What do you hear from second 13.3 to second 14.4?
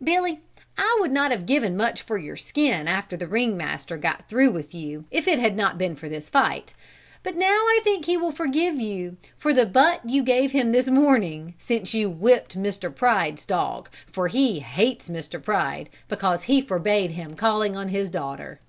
dog for